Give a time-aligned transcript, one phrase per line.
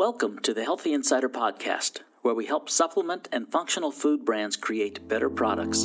[0.00, 5.06] Welcome to the Healthy Insider Podcast, where we help supplement and functional food brands create
[5.06, 5.82] better products.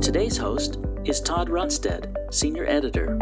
[0.00, 3.18] Today's host is Todd Runestad, Senior Editor.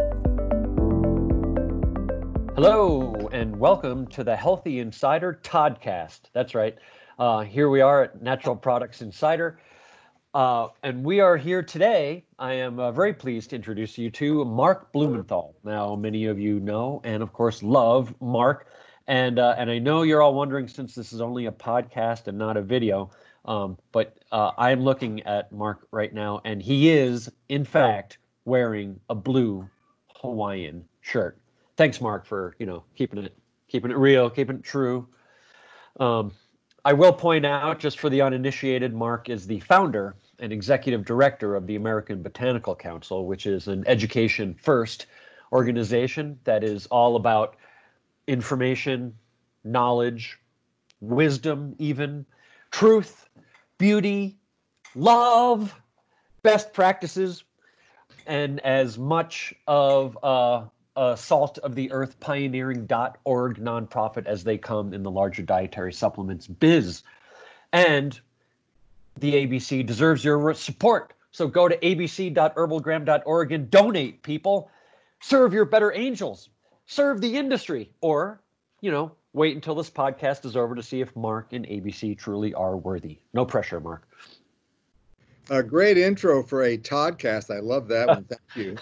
[2.54, 6.24] Hello, and welcome to the Healthy Insider Toddcast.
[6.34, 6.76] That's right.
[7.18, 9.58] Uh, here we are at Natural Products Insider.
[10.35, 12.25] Uh, and we are here today.
[12.41, 15.55] I am uh, very pleased to introduce you to Mark Blumenthal.
[15.62, 18.67] Now, many of you know and, of course, love Mark.
[19.07, 22.36] And, uh, and I know you're all wondering, since this is only a podcast and
[22.36, 23.11] not a video,
[23.44, 28.99] um, but uh, I'm looking at Mark right now, and he is, in fact, wearing
[29.08, 29.69] a blue
[30.16, 31.39] Hawaiian shirt.
[31.77, 33.36] Thanks, Mark, for you know keeping it
[33.69, 35.06] keeping it real, keeping it true.
[36.00, 36.33] Um,
[36.84, 41.55] I will point out, just for the uninitiated, Mark is the founder and executive director
[41.55, 45.06] of the American Botanical Council, which is an education first
[45.52, 47.56] organization that is all about
[48.27, 49.14] information,
[49.62, 50.38] knowledge,
[51.00, 52.26] wisdom, even
[52.70, 53.28] truth,
[53.78, 54.36] beauty,
[54.94, 55.74] love,
[56.42, 57.44] best practices,
[58.26, 60.64] and as much of a,
[60.96, 66.46] a salt of the earth pioneering.org nonprofit as they come in the larger dietary supplements
[66.46, 67.02] biz.
[67.72, 68.19] And
[69.18, 71.12] the ABC deserves your support.
[71.30, 74.70] So go to abc.herbalgram.org and donate, people.
[75.20, 76.50] Serve your better angels.
[76.86, 77.90] Serve the industry.
[78.00, 78.40] Or,
[78.80, 82.54] you know, wait until this podcast is over to see if Mark and ABC truly
[82.54, 83.18] are worthy.
[83.32, 84.08] No pressure, Mark.
[85.50, 87.54] A great intro for a Toddcast.
[87.54, 88.24] I love that one.
[88.54, 88.76] Thank you.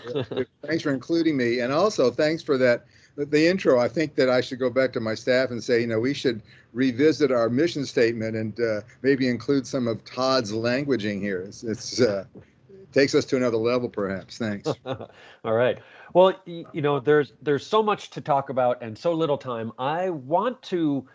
[0.65, 1.61] thanks for including me.
[1.61, 2.85] And also, thanks for that
[3.17, 5.87] the intro, I think that I should go back to my staff and say, you
[5.87, 11.21] know, we should revisit our mission statement and uh, maybe include some of Todd's languaging
[11.21, 11.41] here.
[11.43, 12.25] It's, it's uh,
[12.71, 14.39] it takes us to another level, perhaps.
[14.39, 14.73] Thanks.
[14.87, 15.09] All
[15.53, 15.79] right.
[16.15, 19.73] Well, you know, there's there's so much to talk about and so little time.
[19.79, 21.07] I want to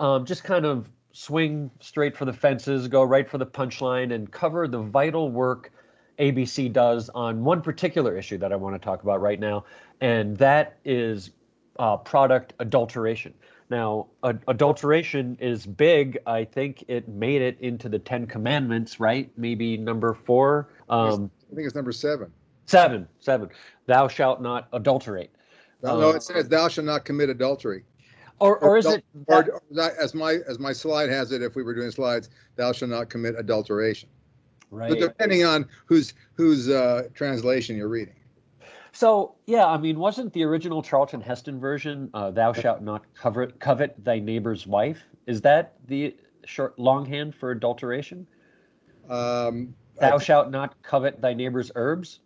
[0.00, 4.30] um, just kind of swing straight for the fences, go right for the punchline, and
[4.30, 5.72] cover the vital work
[6.18, 9.64] ABC does on one particular issue that I want to talk about right now,
[10.00, 11.30] and that is
[11.78, 13.34] uh, product adulteration.
[13.70, 16.18] Now, adulteration is big.
[16.26, 19.30] I think it made it into the Ten Commandments, right?
[19.36, 20.68] Maybe number four.
[20.88, 22.30] Um, I think it's number seven.
[22.66, 23.48] Seven, seven.
[23.86, 25.30] Thou shalt not adulterate.
[25.82, 27.84] No, no, it says thou shalt not commit adultery.
[28.38, 29.04] Or, or, or is it?
[29.28, 32.30] That, or, or as my as my slide has it, if we were doing slides,
[32.56, 34.08] thou shalt not commit adulteration.
[34.70, 34.90] Right.
[34.90, 38.16] But depending on whose whose uh, translation you're reading.
[38.94, 43.58] So yeah, I mean, wasn't the original Charlton Heston version uh, "Thou shalt not covet,
[43.58, 45.02] covet thy neighbor's wife"?
[45.26, 46.16] Is that the
[46.46, 48.24] short longhand for adulteration?
[49.10, 52.20] Um, Thou I, shalt not covet thy neighbor's herbs.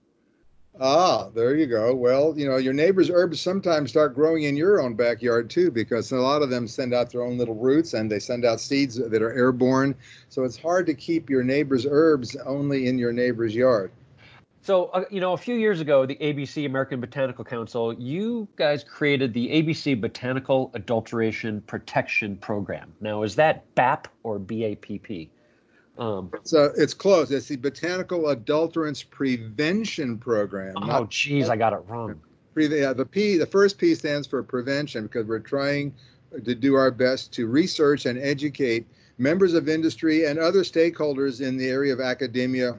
[0.79, 1.95] Ah, there you go.
[1.95, 6.12] Well, you know, your neighbor's herbs sometimes start growing in your own backyard too, because
[6.12, 8.97] a lot of them send out their own little roots and they send out seeds
[8.97, 9.95] that are airborne.
[10.29, 13.91] So it's hard to keep your neighbor's herbs only in your neighbor's yard.
[14.69, 18.84] So, uh, you know, a few years ago, the ABC American Botanical Council, you guys
[18.84, 22.93] created the ABC Botanical Adulteration Protection Program.
[23.01, 25.31] Now, is that BAP or BAPP?
[25.97, 27.31] Um, so it's close.
[27.31, 30.75] It's the Botanical Adulterants Prevention Program.
[30.77, 32.21] Oh, geez, I got it wrong.
[32.55, 35.95] Yeah, the P, the first P stands for prevention because we're trying
[36.45, 38.87] to do our best to research and educate
[39.17, 42.79] members of industry and other stakeholders in the area of academia,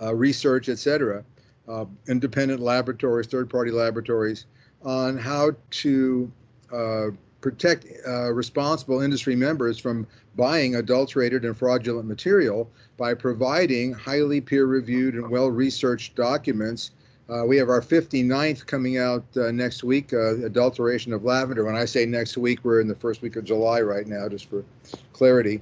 [0.00, 1.24] uh, research, etc.,
[1.68, 4.46] uh, independent laboratories, third-party laboratories,
[4.84, 6.30] on how to
[6.72, 7.06] uh,
[7.40, 15.14] protect uh, responsible industry members from buying adulterated and fraudulent material by providing highly peer-reviewed
[15.14, 16.92] and well-researched documents.
[17.28, 21.64] Uh, we have our 59th coming out uh, next week, adulteration of lavender.
[21.64, 24.48] When I say next week, we're in the first week of July right now, just
[24.48, 24.64] for
[25.12, 25.60] clarity,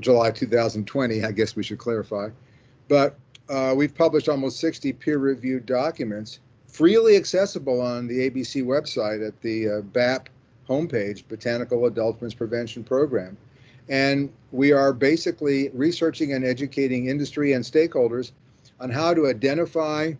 [0.00, 1.24] July 2020.
[1.24, 2.28] I guess we should clarify,
[2.88, 9.40] but uh, we've published almost 60 peer-reviewed documents freely accessible on the ABC website at
[9.40, 10.28] the uh, BAP
[10.68, 13.36] homepage, Botanical Adulterants Prevention Program.
[13.88, 18.32] And we are basically researching and educating industry and stakeholders
[18.80, 20.12] on how to identify,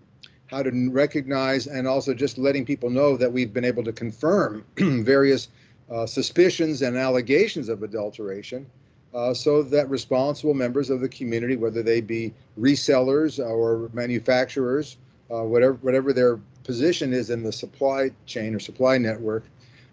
[0.47, 4.65] how to recognize, and also just letting people know that we've been able to confirm
[4.79, 5.49] various
[5.91, 8.67] uh, suspicions and allegations of adulteration
[9.15, 14.97] uh, so that responsible members of the community, whether they be resellers or manufacturers,
[15.31, 19.45] uh, whatever whatever their position is in the supply chain or supply network,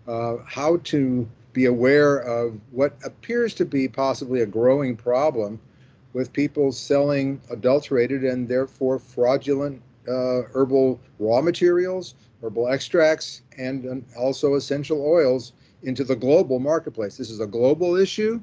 [0.07, 5.59] uh, how to be aware of what appears to be possibly a growing problem
[6.13, 12.15] with people selling adulterated and therefore fraudulent uh, herbal raw materials
[12.45, 15.53] herbal extracts, and um, also essential oils
[15.83, 17.17] into the global marketplace.
[17.17, 18.41] This is a global issue,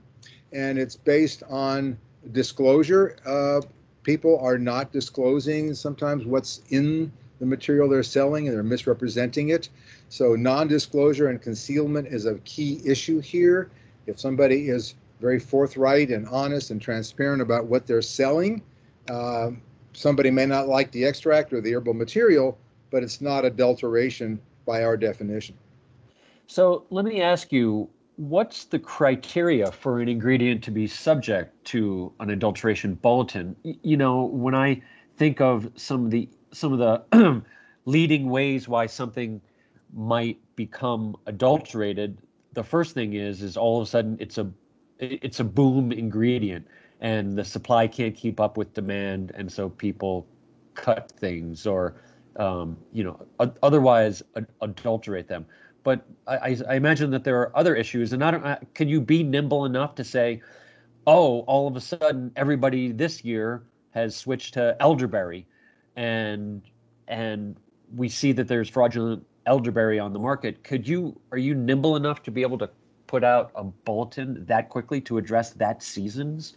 [0.52, 1.96] and it's based on
[2.32, 3.16] disclosure.
[3.26, 3.60] Uh,
[4.02, 9.68] people are not disclosing sometimes what's in the material they're selling and they're misrepresenting it.
[10.08, 13.70] So, non disclosure and concealment is a key issue here.
[14.06, 18.62] If somebody is very forthright and honest and transparent about what they're selling,
[19.08, 19.50] uh,
[19.92, 22.58] somebody may not like the extract or the herbal material,
[22.90, 25.56] but it's not adulteration by our definition.
[26.46, 32.12] So let me ask you, what's the criteria for an ingredient to be subject to
[32.20, 33.56] an adulteration bulletin?
[33.62, 34.82] You know, when I
[35.16, 37.42] think of some of the some of the
[37.84, 39.40] leading ways why something
[39.94, 42.18] might become adulterated,
[42.52, 44.50] the first thing is is all of a sudden it's a
[44.98, 46.66] it's a boom ingredient
[47.00, 50.26] and the supply can't keep up with demand and so people
[50.74, 51.96] cut things or
[52.36, 53.20] um, you know
[53.62, 54.22] otherwise
[54.60, 55.44] adulterate them
[55.84, 59.22] but I, I, imagine that there are other issues and i don't can you be
[59.22, 60.42] nimble enough to say
[61.06, 65.46] oh all of a sudden everybody this year has switched to elderberry
[65.96, 66.62] and
[67.08, 67.56] and
[67.94, 70.62] we see that there's fraudulent elderberry on the market.
[70.64, 72.70] Could you are you nimble enough to be able to
[73.06, 76.54] put out a bulletin that quickly to address that season's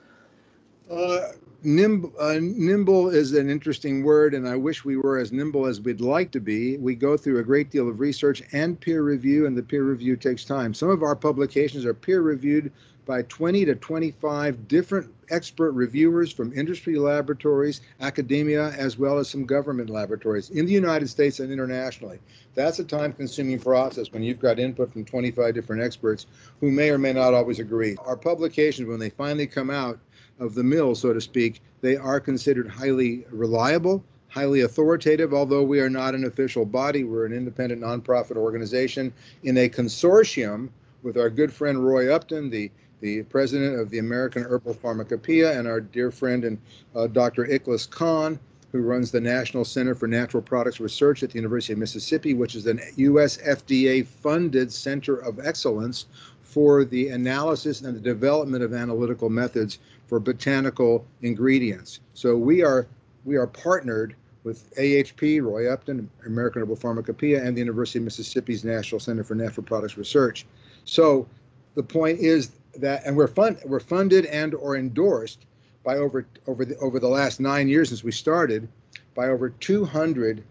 [0.89, 1.31] uh,
[1.65, 5.81] nimble, uh, nimble is an interesting word, and I wish we were as nimble as
[5.81, 6.77] we'd like to be.
[6.77, 10.15] We go through a great deal of research and peer review, and the peer review
[10.15, 10.73] takes time.
[10.73, 12.71] Some of our publications are peer reviewed
[13.06, 19.45] by 20 to 25 different expert reviewers from industry laboratories, academia, as well as some
[19.45, 22.19] government laboratories in the United States and internationally.
[22.56, 26.25] That's a time consuming process when you've got input from 25 different experts
[26.62, 27.95] who may or may not always agree.
[28.06, 30.00] Our publications, when they finally come out,
[30.39, 35.79] of the mill, so to speak, they are considered highly reliable, highly authoritative, although we
[35.79, 37.03] are not an official body.
[37.03, 40.69] We're an independent nonprofit organization in a consortium
[41.03, 42.71] with our good friend Roy Upton, the
[43.01, 46.57] the president of the American Herbal Pharmacopoeia, and our dear friend and
[46.95, 47.45] uh, Dr.
[47.45, 48.39] Ikhlas Khan,
[48.71, 52.55] who runs the National Center for Natural Products Research at the University of Mississippi, which
[52.55, 56.07] is an US FDA funded center of excellence
[56.41, 61.99] for the analysis and the development of analytical methods for botanical ingredients.
[62.13, 62.87] So we are
[63.25, 68.63] we are partnered with AHP, Roy Upton, American Herbal Pharmacopoeia, and the University of Mississippi's
[68.63, 70.45] National Center for Natural Products Research.
[70.85, 71.27] So
[71.73, 75.45] the point is that, and we're fund we're funded and or endorsed
[75.83, 78.67] by over over the over the last nine years since we started
[79.15, 80.43] by over 200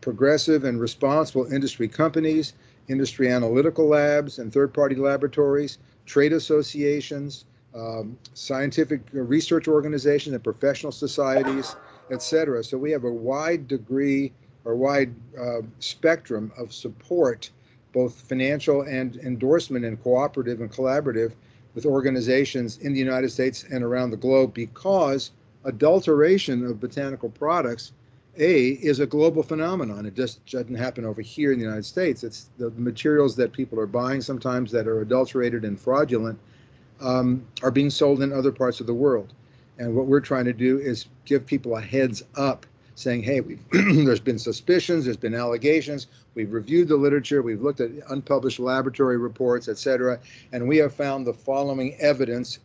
[0.00, 2.54] progressive and responsible industry companies,
[2.88, 7.44] industry analytical labs and third-party laboratories, trade associations,
[7.74, 11.74] um, scientific research organizations and professional societies,
[12.10, 12.62] etc.
[12.64, 14.32] So we have a wide degree
[14.64, 17.50] or wide uh, spectrum of support,
[17.92, 21.32] both financial and endorsement and cooperative and collaborative
[21.74, 25.30] with organizations in the United States and around the globe because
[25.64, 27.92] adulteration of botanical products
[28.38, 32.24] a is a global phenomenon it just doesn't happen over here in the united states
[32.24, 36.38] it's the materials that people are buying sometimes that are adulterated and fraudulent
[37.02, 39.32] um, are being sold in other parts of the world.
[39.78, 43.40] And what we're trying to do is give people a heads up saying, hey,
[43.72, 49.16] there's been suspicions, there's been allegations, we've reviewed the literature, we've looked at unpublished laboratory
[49.16, 50.18] reports, et cetera,
[50.52, 52.58] and we have found the following evidence,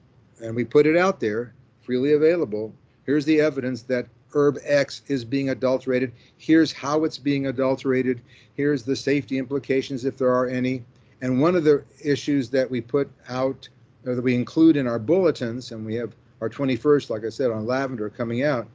[0.43, 2.73] and we put it out there, freely available.
[3.05, 6.11] Here's the evidence that herb X is being adulterated.
[6.37, 8.21] Here's how it's being adulterated.
[8.53, 10.83] Here's the safety implications, if there are any.
[11.21, 13.69] And one of the issues that we put out
[14.15, 17.65] that we include in our bulletins, and we have our 21st, like I said, on
[17.65, 18.67] lavender coming out.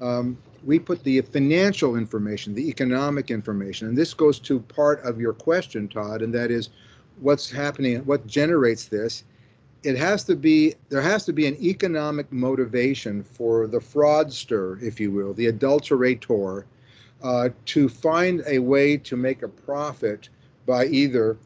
[0.00, 5.20] Um, we put the financial information, the economic information, and this goes to part of
[5.20, 6.70] your question, Todd, and that is
[7.20, 9.24] what's happening, what generates this.
[9.82, 15.00] It has to be, there has to be an economic motivation for the fraudster, if
[15.00, 16.64] you will, the adulterator,
[17.22, 20.28] uh, to find a way to make a profit
[20.66, 21.36] by either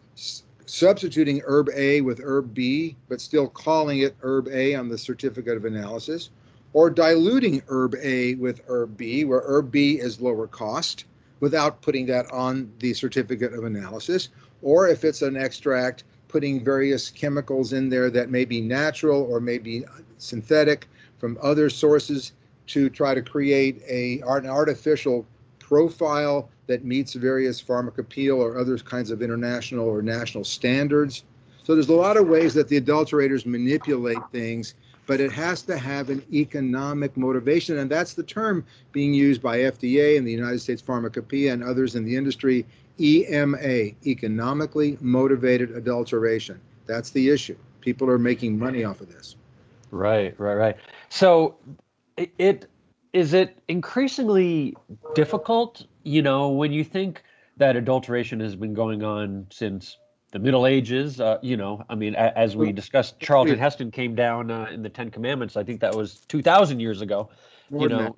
[0.66, 5.56] substituting herb A with herb B, but still calling it herb A on the certificate
[5.56, 6.30] of analysis,
[6.73, 11.04] or diluting herb A with herb B, where herb B is lower cost
[11.40, 14.28] without putting that on the certificate of analysis,
[14.62, 19.40] or if it's an extract, putting various chemicals in there that may be natural or
[19.40, 19.85] may be
[20.18, 22.32] synthetic from other sources
[22.66, 25.25] to try to create a, an artificial
[25.66, 31.25] profile that meets various pharmacopoeia or other kinds of international or national standards.
[31.64, 34.75] So there's a lot of ways that the adulterators manipulate things,
[35.06, 37.78] but it has to have an economic motivation.
[37.78, 41.96] And that's the term being used by FDA and the United States Pharmacopoeia and others
[41.96, 42.64] in the industry
[43.00, 46.61] EMA, economically motivated adulteration.
[46.87, 47.56] That's the issue.
[47.80, 49.35] People are making money off of this.
[49.90, 50.76] Right, right, right.
[51.08, 51.56] So
[52.16, 52.68] it, it
[53.13, 54.77] is it increasingly
[55.15, 57.23] difficult, you know, when you think
[57.57, 59.97] that adulteration has been going on since
[60.33, 61.21] the Middle Ages.
[61.21, 64.83] Uh, you know, I mean, a, as we discussed, Charlton Heston came down uh, in
[64.83, 65.57] the Ten Commandments.
[65.57, 67.31] I think that was two thousand years ago.
[67.71, 68.13] More you know, that.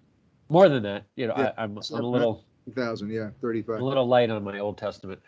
[0.48, 1.04] more than that.
[1.16, 1.52] You know, yeah.
[1.56, 3.80] I, am a little thousand, yeah, thirty-five.
[3.80, 5.20] A little light on my Old Testament.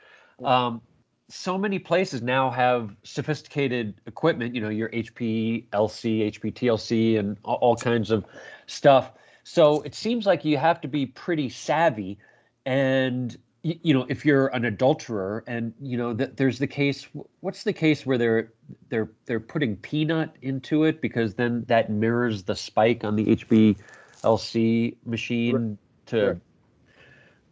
[0.45, 0.81] Um,
[1.29, 4.55] so many places now have sophisticated equipment.
[4.55, 8.25] You know, your HP LC, HP TLC, and all, all kinds of
[8.67, 9.13] stuff.
[9.45, 12.19] So it seems like you have to be pretty savvy
[12.67, 17.07] and you know if you're an adulterer and you know that there's the case
[17.41, 18.53] what's the case where they're
[18.89, 24.97] they're they're putting peanut into it because then that mirrors the spike on the HPLC
[25.05, 26.41] machine to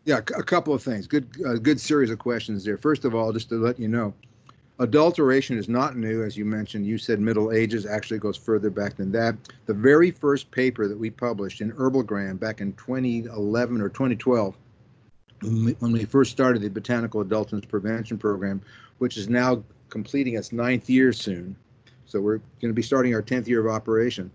[0.05, 1.07] yeah a couple of things.
[1.07, 2.79] Good uh, good series of questions there.
[2.79, 4.15] First of all just to let you know
[4.81, 8.97] adulteration is not new as you mentioned you said middle ages actually goes further back
[8.97, 9.35] than that
[9.67, 14.57] the very first paper that we published in Herbalgram back in 2011 or 2012
[15.43, 18.61] when we first started the Botanical Adulterants Prevention Program,
[18.99, 21.57] which is now completing its ninth year soon.
[22.07, 24.31] So we're going to be starting our 10th year of operation.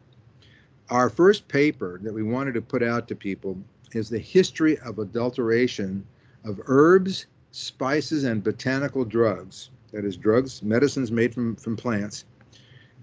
[0.90, 3.58] Our first paper that we wanted to put out to people
[3.94, 6.06] is the history of adulteration
[6.46, 9.70] of herbs, spices, and botanical drugs.
[9.94, 12.26] That is, drugs, medicines made from, from plants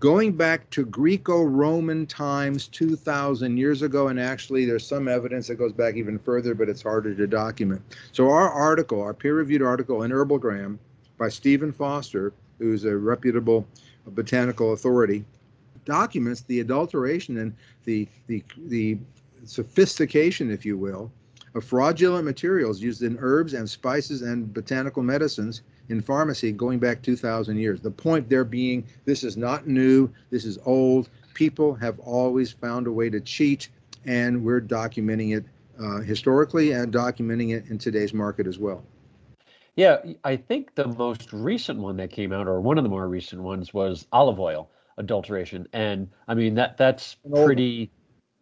[0.01, 5.75] going back to Greco-Roman times 2,000 years ago, and actually there's some evidence that goes
[5.75, 7.83] back even further, but it's harder to document.
[8.13, 10.79] So our article, our peer-reviewed article in Herbalgram
[11.19, 13.67] by Stephen Foster, who's a reputable
[14.07, 15.25] botanical authority,
[15.85, 17.55] documents the adulteration and
[17.85, 18.99] the the the
[19.45, 21.11] sophistication, if you will,
[21.55, 27.03] of fraudulent materials used in herbs and spices and botanical medicines in pharmacy going back
[27.03, 27.81] 2,000 years.
[27.81, 31.11] The point there being this is not new, this is old.
[31.35, 33.69] People have always found a way to cheat,
[34.05, 35.45] and we're documenting it
[35.83, 38.83] uh, historically and documenting it in today's market as well.
[39.77, 43.09] Yeah, I think the most recent one that came out, or one of the more
[43.09, 47.91] recent ones, was olive oil adulteration, and I mean that that's pretty.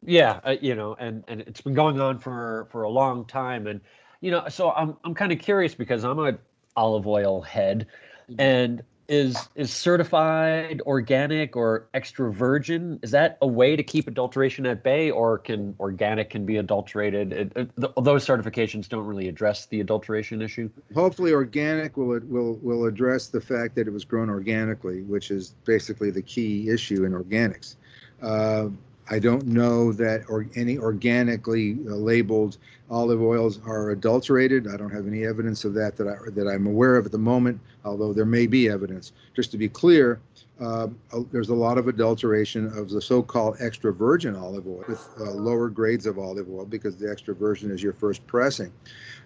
[0.04, 3.66] Yeah, uh, you know, and and it's been going on for for a long time,
[3.66, 3.80] and
[4.20, 6.38] you know, so I'm I'm kind of curious because I'm a
[6.78, 7.86] olive oil head
[8.30, 8.40] mm-hmm.
[8.40, 13.00] and is is certified organic or extra virgin.
[13.02, 17.32] Is that a way to keep adulteration at bay or can organic can be adulterated?
[17.32, 20.68] It, it, those certifications don't really address the adulteration issue.
[20.94, 25.54] Hopefully organic will will will address the fact that it was grown organically which is
[25.64, 27.76] basically the key issue in organics.
[28.22, 28.68] Uh,
[29.10, 32.58] I don't know that or any organically uh, labeled
[32.90, 34.66] olive oils are adulterated.
[34.66, 37.18] I don't have any evidence of that that I that I'm aware of at the
[37.18, 37.60] moment.
[37.84, 39.12] Although there may be evidence.
[39.34, 40.20] Just to be clear,
[40.60, 40.88] uh,
[41.30, 45.68] there's a lot of adulteration of the so-called extra virgin olive oil with uh, lower
[45.68, 48.72] grades of olive oil because the extra virgin is your first pressing.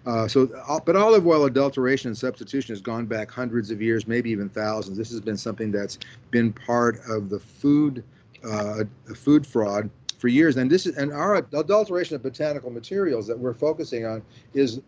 [0.05, 4.07] Uh, so, uh, but olive oil adulteration and substitution has gone back hundreds of years,
[4.07, 4.97] maybe even thousands.
[4.97, 5.97] This has been something that's
[6.29, 8.03] been part of the food
[8.43, 8.83] uh,
[9.15, 10.57] food fraud for years.
[10.57, 14.21] And this is and our adulteration of botanical materials that we're focusing on
[14.53, 14.81] is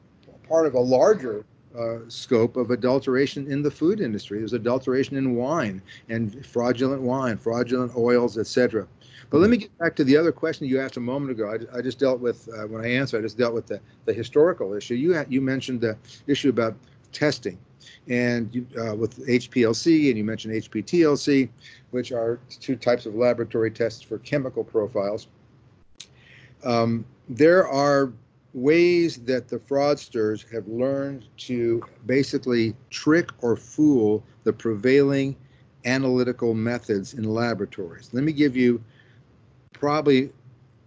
[0.48, 1.46] part of a larger
[1.78, 4.40] uh, scope of adulteration in the food industry.
[4.40, 8.88] There's adulteration in wine and fraudulent wine, fraudulent oils, etc.
[9.30, 11.52] But let me get back to the other question you asked a moment ago.
[11.52, 13.20] I, I just dealt with uh, when I answered.
[13.20, 14.96] I just dealt with the, the historical issue.
[14.96, 15.98] You you mentioned the
[16.28, 16.76] issue about
[17.16, 17.58] testing,
[18.08, 21.50] and you, uh, with HPLC, and you mentioned HPTLC
[21.96, 25.28] which are two types of laboratory tests for chemical profiles.
[26.66, 28.12] Um, there are
[28.54, 35.38] ways that the fraudsters have learned to basically trick or fool the prevailing
[35.86, 38.10] analytical methods in laboratories.
[38.12, 38.84] Let me give you
[39.72, 40.34] probably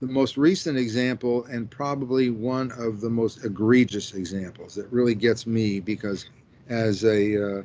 [0.00, 5.46] the most recent example and probably one of the most egregious examples that really gets
[5.46, 6.30] me because
[6.68, 7.62] as a uh,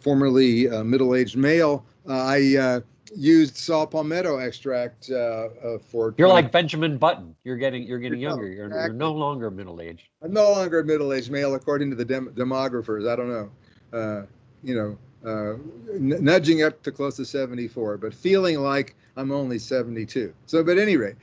[0.00, 2.80] formerly uh, middle-aged male uh, I uh,
[3.16, 5.48] used saw palmetto extract uh,
[5.88, 6.14] for.
[6.16, 7.34] You're like Benjamin Button.
[7.42, 8.46] You're getting you're getting younger.
[8.46, 10.08] You're, you're no longer middle aged.
[10.22, 13.10] I'm no longer a middle aged male, according to the dem- demographers.
[13.10, 14.26] I don't know.
[14.62, 20.32] you know, nudging up to close to 74, but feeling like I'm only 72.
[20.46, 21.16] So, but at any rate,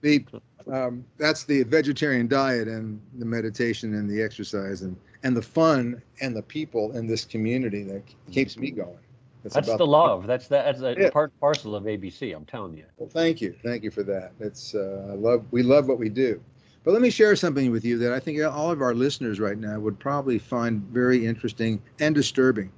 [0.00, 0.24] the
[0.72, 6.02] um, that's the vegetarian diet and the meditation and the exercise and and the fun
[6.20, 8.98] and the people in this community that keeps me going.
[9.44, 10.26] That's the love.
[10.26, 10.78] That's that.
[10.78, 12.34] That's a part parcel of ABC.
[12.34, 12.84] I'm telling you.
[12.96, 14.32] Well, thank you, thank you for that.
[14.40, 15.44] It's uh, I love.
[15.52, 16.40] We love what we do,
[16.82, 19.58] But let me share something with you that I think all of our listeners right
[19.58, 22.72] now would probably find very interesting and disturbing.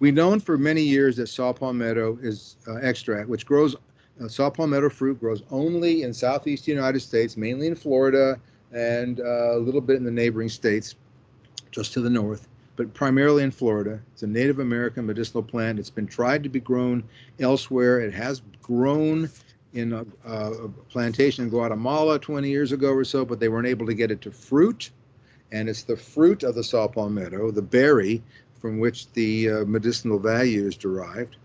[0.00, 3.76] We've known for many years that saw palmetto is uh, extract, which grows,
[4.20, 8.40] uh, saw palmetto fruit grows only in southeast United States, mainly in Florida
[8.72, 10.94] and uh, a little bit in the neighboring states
[11.70, 14.00] just to the north, but primarily in Florida.
[14.14, 15.78] It's a Native American medicinal plant.
[15.78, 17.04] It's been tried to be grown
[17.38, 18.00] elsewhere.
[18.00, 19.28] It has grown
[19.74, 23.86] in a, a, plantation in Guatemala 20 years ago or so, but they weren't able
[23.86, 24.90] to get it to fruit.
[25.52, 28.22] And it's the fruit of the saw palmetto, the berry,
[28.60, 31.36] from which the uh, medicinal value is derived.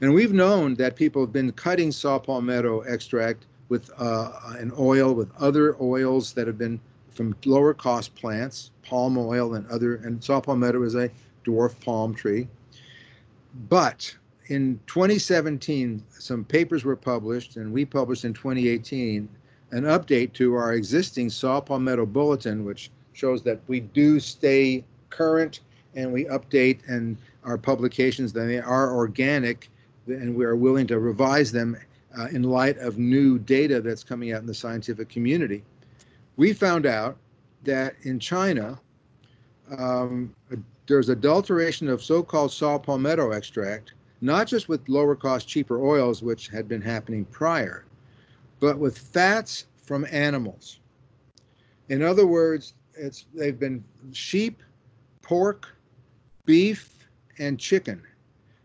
[0.00, 5.14] And we've known that people have been cutting saw palmetto extract with uh, an oil
[5.14, 6.80] with other oils that have been
[7.10, 11.10] from lower cost plants, palm oil and other, and saw palmetto is a
[11.44, 12.46] dwarf palm tree.
[13.68, 14.14] But
[14.48, 19.28] in 2017, some papers were published, and we published in 2018
[19.72, 25.60] an update to our existing saw palmetto bulletin, which shows that we do stay current
[25.96, 29.70] and we update and our publications that they are organic
[30.06, 31.76] and we are willing to revise them
[32.16, 35.64] uh, in light of new data that's coming out in the scientific community.
[36.36, 37.16] We found out
[37.64, 38.78] that in China,
[39.76, 40.34] um,
[40.86, 46.48] there's adulteration of so-called saw palmetto extract, not just with lower cost, cheaper oils, which
[46.48, 47.84] had been happening prior,
[48.60, 50.78] but with fats from animals.
[51.88, 54.62] In other words, it's they've been sheep,
[55.22, 55.75] pork,
[56.46, 56.96] beef,
[57.38, 58.02] and chicken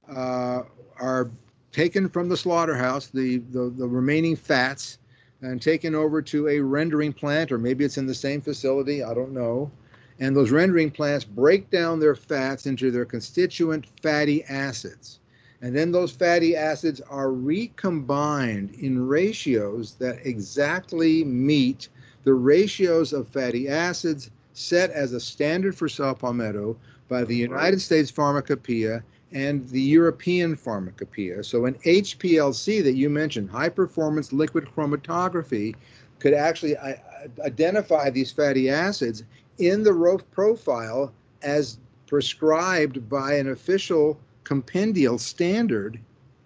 [0.09, 0.63] uh,
[0.99, 1.29] are
[1.71, 4.97] taken from the slaughterhouse, the, the, the remaining fats,
[5.41, 9.13] and taken over to a rendering plant, or maybe it's in the same facility, I
[9.13, 9.71] don't know.
[10.19, 15.19] And those rendering plants break down their fats into their constituent fatty acids.
[15.61, 21.89] And then those fatty acids are recombined in ratios that exactly meet
[22.23, 26.77] the ratios of fatty acids set as a standard for saw palmetto
[27.11, 29.03] by the United States Pharmacopoeia
[29.33, 31.43] and the European Pharmacopoeia.
[31.43, 35.75] So an HPLC that you mentioned, high performance liquid chromatography,
[36.19, 36.93] could actually uh,
[37.41, 39.25] identify these fatty acids
[39.57, 45.99] in the ROF profile as prescribed by an official compendial standard,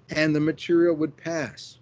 [0.10, 1.78] and the material would pass.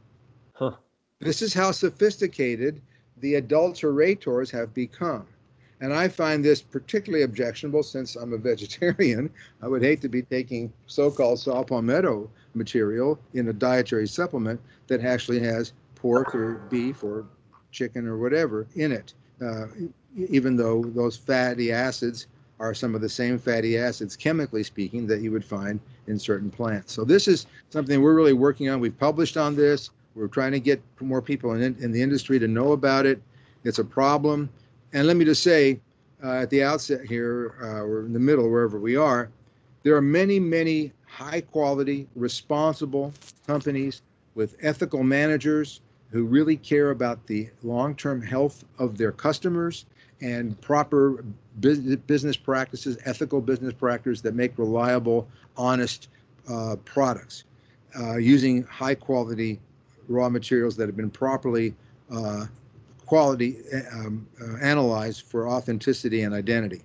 [0.54, 0.74] Huh.
[1.19, 2.82] This is how sophisticated
[3.19, 5.26] the adulterators have become.
[5.84, 9.30] And I find this particularly objectionable since I'm a vegetarian.
[9.62, 14.62] I would hate to be taking so called saw palmetto material in a dietary supplement
[14.88, 17.26] that actually has pork or beef or
[17.72, 19.65] chicken or whatever in it, uh,
[20.15, 22.28] even though those fatty acids
[22.62, 26.50] are some of the same fatty acids, chemically speaking, that you would find in certain
[26.50, 26.93] plants.
[26.93, 28.80] So this is something we're really working on.
[28.80, 29.89] We've published on this.
[30.15, 33.22] We're trying to get more people in, in the industry to know about it.
[33.65, 34.50] It's a problem.
[34.93, 35.79] And let me just say
[36.23, 39.29] uh, at the outset here, uh, or in the middle, wherever we are,
[39.82, 43.12] there are many, many high quality, responsible
[43.45, 44.01] companies
[44.36, 49.86] with ethical managers who really care about the long term health of their customers
[50.21, 51.25] and proper
[51.60, 55.27] business practices, ethical business practices that make reliable,
[55.58, 56.08] honest
[56.49, 57.43] uh, products
[57.99, 59.60] uh, using high quality
[60.08, 61.73] raw materials that have been properly
[62.12, 62.45] uh,
[63.06, 63.58] quality
[63.92, 66.82] um, uh, analyzed for authenticity and identity.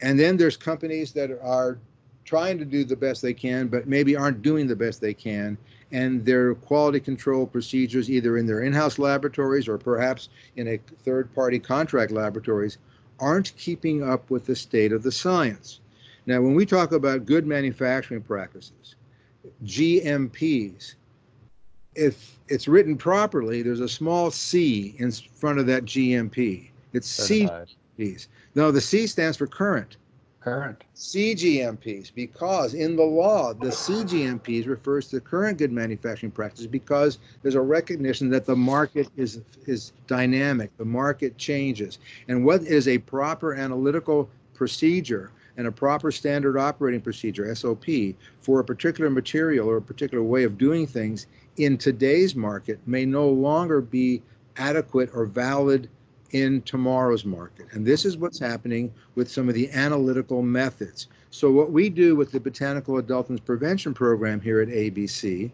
[0.00, 1.78] And then there's companies that are
[2.24, 5.56] trying to do the best they can, but maybe aren't doing the best they can.
[5.92, 10.78] And their quality control procedures, either in their in house laboratories or perhaps in a
[11.04, 12.78] third party contract laboratories,
[13.20, 15.80] aren't keeping up with the state of the science.
[16.26, 18.96] Now, when we talk about good manufacturing practices,
[19.64, 20.96] GMPs,
[21.96, 26.68] if it's written properly, there's a small C in front of that GMP.
[26.92, 28.28] It's CGMPs.
[28.54, 29.96] No, the C stands for current.
[30.40, 30.84] Current.
[30.94, 37.56] CGMPs, because in the law, the CGMPs refers to current good manufacturing practices because there's
[37.56, 42.98] a recognition that the market is is dynamic, the market changes, and what is a
[42.98, 47.84] proper analytical procedure and a proper standard operating procedure SOP
[48.40, 53.04] for a particular material or a particular way of doing things in today's market may
[53.04, 54.22] no longer be
[54.56, 55.88] adequate or valid
[56.32, 57.66] in tomorrow's market.
[57.72, 61.08] And this is what's happening with some of the analytical methods.
[61.30, 65.50] So, what we do with the Botanical Adulterants Prevention Program here at ABC,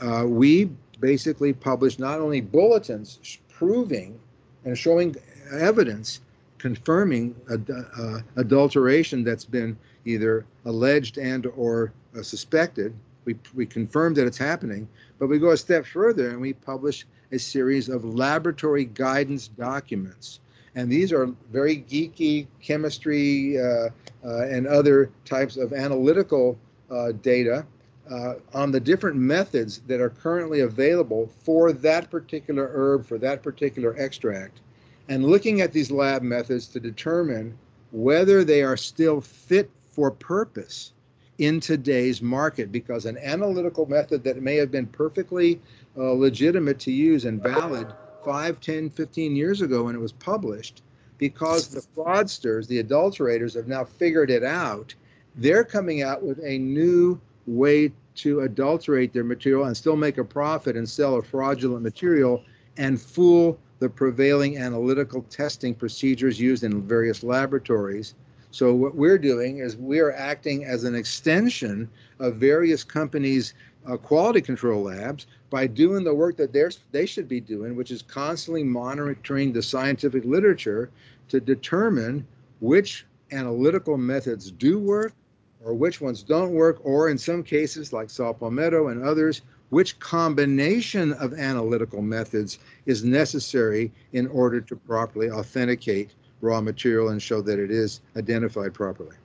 [0.00, 4.18] uh, we basically publish not only bulletins proving
[4.64, 5.16] and showing
[5.52, 6.20] evidence
[6.64, 12.94] confirming ad, uh, adulteration that's been either alleged and or uh, suspected
[13.26, 17.06] we, we confirm that it's happening, but we go a step further and we publish
[17.32, 20.40] a series of laboratory guidance documents.
[20.74, 23.90] And these are very geeky chemistry uh,
[24.24, 26.58] uh, and other types of analytical
[26.90, 27.66] uh, data
[28.10, 33.42] uh, on the different methods that are currently available for that particular herb, for that
[33.42, 34.60] particular extract,
[35.08, 37.56] and looking at these lab methods to determine
[37.92, 40.92] whether they are still fit for purpose
[41.38, 45.60] in today's market because an analytical method that may have been perfectly
[45.96, 47.92] uh, legitimate to use and valid
[48.24, 50.82] 5, 10, 15 years ago when it was published,
[51.18, 54.94] because the fraudsters, the adulterators, have now figured it out,
[55.36, 60.24] they're coming out with a new way to adulterate their material and still make a
[60.24, 62.42] profit and sell a fraudulent material
[62.76, 68.14] and fool the prevailing analytical testing procedures used in various laboratories.
[68.50, 71.88] So what we're doing is we are acting as an extension
[72.20, 73.54] of various companies'
[73.86, 77.90] uh, quality control labs by doing the work that they they should be doing, which
[77.90, 80.90] is constantly monitoring the scientific literature
[81.28, 82.26] to determine
[82.60, 85.12] which analytical methods do work
[85.64, 89.42] or which ones don't work, or in some cases, like saw palmetto and others,
[89.74, 97.20] which combination of analytical methods is necessary in order to properly authenticate raw material and
[97.20, 99.16] show that it is identified properly.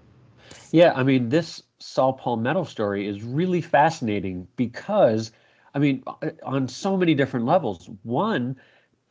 [0.71, 5.31] Yeah, I mean, this saw palmetto story is really fascinating because,
[5.75, 6.03] I mean,
[6.41, 7.87] on so many different levels.
[8.01, 8.55] One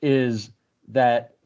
[0.03, 0.51] is
[0.89, 1.37] that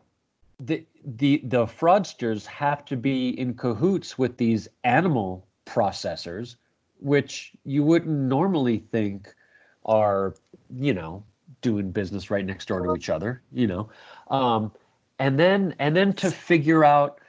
[0.59, 6.57] the the the fraudsters have to be in cahoots with these animal processors,
[6.99, 9.35] which you wouldn't normally think
[9.85, 10.35] are,
[10.79, 11.25] you know,
[11.61, 13.89] doing business right next door to each other, you know.
[14.31, 14.73] Um,
[15.19, 17.21] and then and then to figure out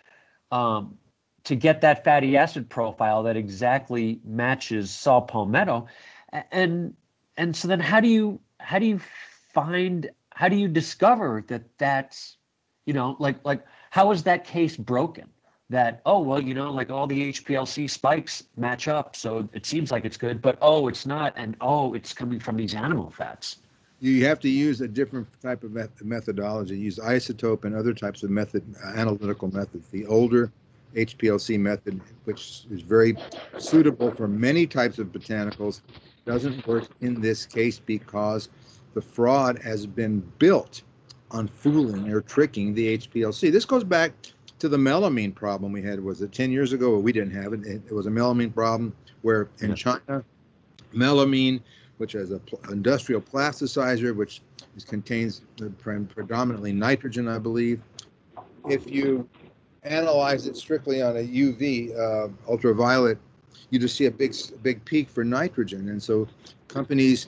[0.52, 0.98] um,
[1.44, 5.88] to get that fatty acid profile that exactly matches saw palmetto
[6.52, 6.94] and
[7.38, 9.00] and so then how do you how do you
[9.54, 12.38] find how do you discover that that's
[12.86, 15.30] you know like like how is that case broken
[15.70, 19.92] that oh well you know like all the HPLC spikes match up so it seems
[19.92, 23.58] like it's good but oh it's not and oh it's coming from these animal fats
[24.00, 25.72] you have to use a different type of
[26.04, 30.52] methodology use isotope and other types of method uh, analytical methods the older
[30.96, 33.16] HPLC method which is very
[33.58, 35.82] suitable for many types of botanicals
[36.26, 38.50] doesn't work in this case because
[38.94, 40.84] the fraud has been built
[41.32, 43.52] on fooling or tricking the HPLC.
[43.52, 44.14] This goes back
[44.64, 46.02] to the melamine problem we had.
[46.02, 46.98] Was it 10 years ago?
[46.98, 47.66] We didn't have it.
[47.66, 49.76] It, was a melamine problem where in yeah.
[49.76, 50.24] China,
[50.96, 51.60] melamine,
[51.98, 54.42] which is an pl- industrial plasticizer, which
[54.78, 55.42] is, contains
[55.80, 57.82] predominantly nitrogen, I believe.
[58.70, 59.28] If you
[59.84, 63.18] analyze it strictly on a UV, uh, ultraviolet,
[63.70, 65.90] you just see a big, big peak for nitrogen.
[65.90, 66.26] And so
[66.70, 67.28] companies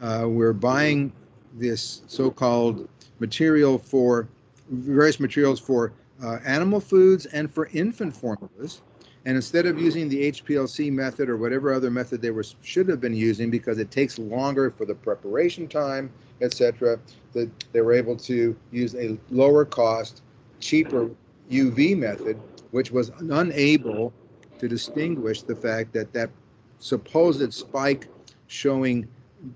[0.00, 1.12] uh, were buying
[1.52, 2.88] this so-called
[3.18, 4.28] material for
[4.70, 8.82] various materials for uh, animal foods and for infant formulas.
[9.26, 13.00] And instead of using the HPLC method or whatever other method they were should have
[13.00, 16.98] been using because it takes longer for the preparation time, etc.,
[17.32, 20.22] that they were able to use a lower cost,
[20.58, 21.10] cheaper
[21.50, 24.12] UV method, which was unable
[24.58, 26.30] to distinguish the fact that that
[26.78, 28.08] supposed spike
[28.46, 29.06] showing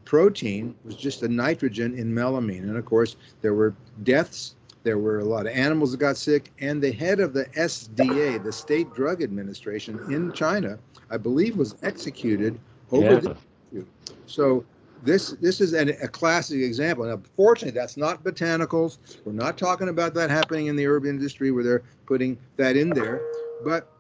[0.05, 2.62] protein was just a nitrogen in melamine.
[2.62, 6.53] And of course, there were deaths there were a lot of animals that got sick,
[6.61, 10.79] and the head of the SDA, the State Drug Administration in China,
[11.11, 12.61] I believe, was executed
[12.92, 13.18] over yeah.
[13.18, 13.38] this
[13.73, 13.87] issue.
[14.27, 14.64] So
[15.03, 17.07] this this is an, a classic example.
[17.07, 18.99] Now, fortunately, that's not botanicals.
[19.25, 22.90] We're not talking about that happening in the herb industry where they're putting that in
[22.90, 23.23] there.
[23.64, 23.90] But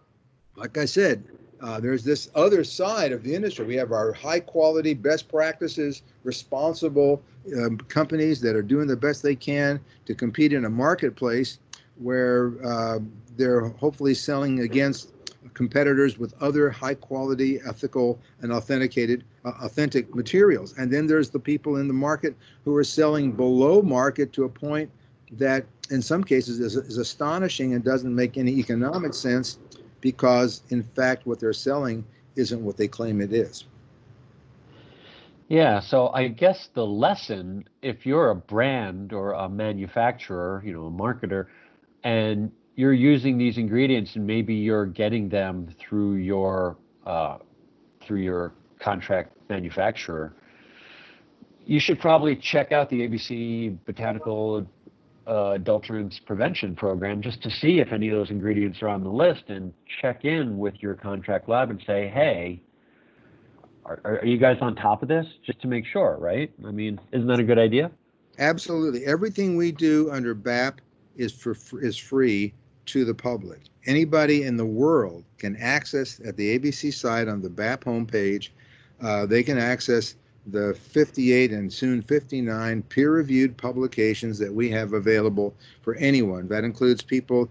[0.56, 1.24] like I said,
[1.60, 3.64] uh, there's this other side of the industry.
[3.64, 7.22] We have our high quality, best practices, responsible
[7.56, 11.58] um, companies that are doing the best they can to compete in a marketplace
[11.96, 12.98] where uh,
[13.36, 15.10] they're hopefully selling against
[15.52, 20.74] competitors with other high quality, ethical, and authenticated, uh, authentic materials.
[20.78, 24.48] And then there's the people in the market who are selling below market to a
[24.48, 24.90] point
[25.32, 29.58] that, in some cases, is, is astonishing and doesn't make any economic sense
[30.04, 32.04] because in fact what they're selling
[32.36, 33.64] isn't what they claim it is.
[35.48, 40.86] Yeah, so I guess the lesson, if you're a brand or a manufacturer, you know,
[40.86, 41.46] a marketer,
[42.02, 47.38] and you're using these ingredients and maybe you're getting them through your uh,
[48.02, 50.34] through your contract manufacturer,
[51.64, 54.66] you should probably check out the ABC Botanical
[55.26, 59.10] uh, adulterants prevention program just to see if any of those ingredients are on the
[59.10, 62.60] list and check in with your contract lab and say, hey,
[63.84, 65.26] are, are you guys on top of this?
[65.44, 66.50] Just to make sure, right?
[66.66, 67.90] I mean, isn't that a good idea?
[68.38, 69.04] Absolutely.
[69.04, 70.80] Everything we do under BAP
[71.16, 72.52] is for is free
[72.86, 73.60] to the public.
[73.86, 78.48] Anybody in the world can access at the ABC site on the BAP homepage.
[79.00, 85.54] Uh, they can access the 58 and soon 59 peer-reviewed publications that we have available
[85.82, 86.48] for anyone.
[86.48, 87.48] That includes people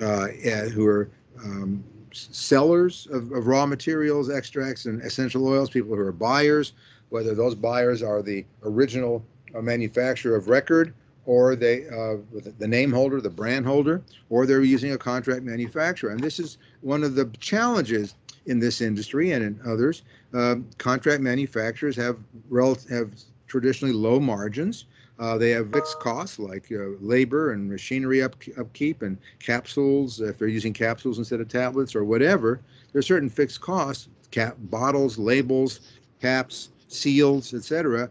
[0.00, 1.08] uh, who are
[1.44, 6.72] um, sellers of, of, raw materials, extracts, and essential oils, people who are buyers,
[7.10, 10.94] whether those buyers are the original uh, manufacturer of record
[11.26, 12.16] or they uh,
[12.58, 16.10] the name holder, the brand holder, or they're using a contract manufacturer.
[16.10, 18.14] And this is one of the challenges
[18.46, 20.02] in this industry and in others.
[20.36, 22.18] Uh, contract manufacturers have
[22.50, 23.10] rel- have
[23.46, 24.84] traditionally low margins.
[25.18, 30.20] Uh, they have fixed costs like uh, labor and machinery up, upkeep and capsules.
[30.20, 32.60] If they're using capsules instead of tablets or whatever,
[32.92, 35.80] there are certain fixed costs: cap bottles, labels,
[36.20, 38.10] caps, seals, etc.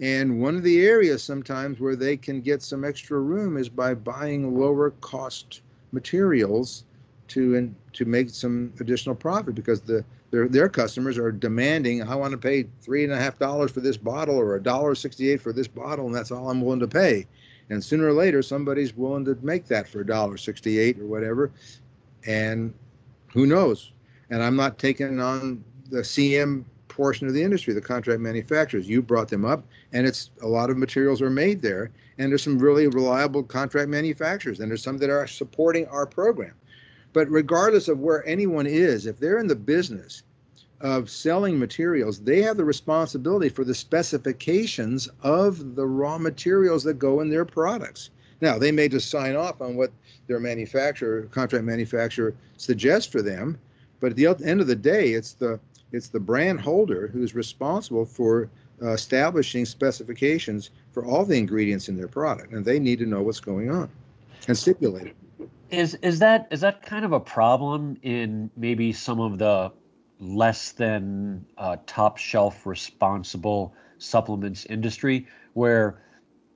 [0.00, 3.94] And one of the areas sometimes where they can get some extra room is by
[3.94, 6.84] buying lower cost materials
[7.28, 12.16] to and to make some additional profit because the their their customers are demanding I
[12.16, 15.30] want to pay three and a half dollars for this bottle or a dollar sixty
[15.30, 17.26] eight for this bottle and that's all I'm willing to pay.
[17.70, 21.06] And sooner or later somebody's willing to make that for a dollar sixty eight or
[21.06, 21.52] whatever.
[22.26, 22.74] And
[23.32, 23.92] who knows?
[24.30, 28.88] And I'm not taking on the CM portion of the industry, the contract manufacturers.
[28.88, 32.42] You brought them up, and it's a lot of materials are made there, and there's
[32.42, 36.54] some really reliable contract manufacturers, and there's some that are supporting our program.
[37.14, 40.24] But regardless of where anyone is, if they're in the business
[40.80, 46.98] of selling materials, they have the responsibility for the specifications of the raw materials that
[46.98, 48.10] go in their products.
[48.40, 49.92] Now, they may just sign off on what
[50.26, 53.58] their manufacturer, contract manufacturer, suggests for them,
[54.00, 55.60] but at the end of the day, it's the
[55.92, 58.50] it's the brand holder who's responsible for
[58.82, 63.22] uh, establishing specifications for all the ingredients in their product, and they need to know
[63.22, 63.88] what's going on
[64.48, 65.16] and stipulate it.
[65.78, 69.72] Is is that is that kind of a problem in maybe some of the
[70.20, 76.02] less than uh, top shelf responsible supplements industry where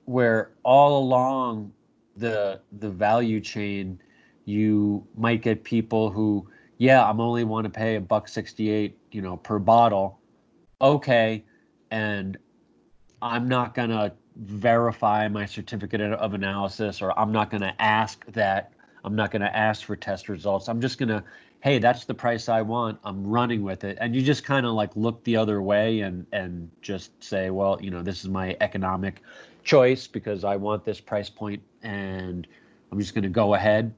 [0.05, 1.71] where all along
[2.15, 4.01] the the value chain
[4.45, 6.47] you might get people who
[6.79, 10.17] yeah, I'm only want to pay a buck 68, you know, per bottle.
[10.81, 11.43] Okay.
[11.91, 12.37] And
[13.21, 18.25] I'm not going to verify my certificate of analysis or I'm not going to ask
[18.27, 18.71] that.
[19.03, 20.67] I'm not going to ask for test results.
[20.67, 21.23] I'm just going to,
[21.61, 22.99] hey, that's the price I want.
[23.03, 23.97] I'm running with it.
[24.01, 27.79] And you just kind of like look the other way and and just say, well,
[27.81, 29.21] you know, this is my economic
[29.63, 32.47] choice because I want this price point and
[32.91, 33.93] I'm just going to go ahead.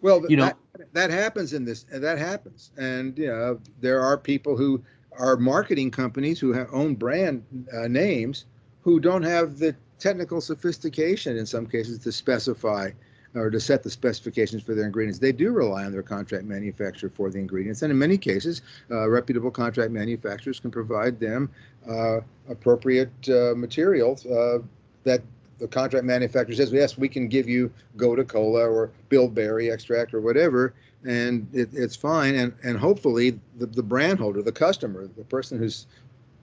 [0.00, 4.00] Well, you know, that, that happens in this And that happens and you know there
[4.00, 4.82] are people who
[5.18, 8.46] are marketing companies who have own brand uh, names
[8.80, 12.90] who don't have the technical sophistication in some cases to specify
[13.34, 15.18] or to set the specifications for their ingredients.
[15.18, 18.60] They do rely on their contract manufacturer for the ingredients, and in many cases,
[18.90, 21.48] uh, reputable contract manufacturers can provide them
[21.88, 22.18] uh,
[22.50, 24.58] appropriate uh, materials uh,
[25.04, 25.22] that
[25.58, 30.20] the contract manufacturer says, yes, we can give you Gotu Kola or Bilberry extract or
[30.20, 32.34] whatever, and it, it's fine.
[32.34, 35.86] And and hopefully the, the brand holder, the customer, the person who's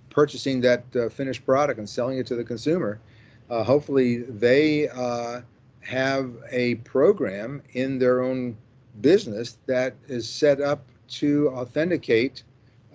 [0.10, 3.00] purchasing that uh, finished product and selling it to the consumer,
[3.50, 5.42] uh, hopefully they uh,
[5.82, 8.56] have a program in their own
[9.02, 12.44] business that is set up to authenticate